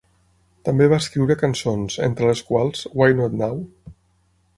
[0.69, 3.61] També va escriure cançons, entre les quals "Why Not Now?".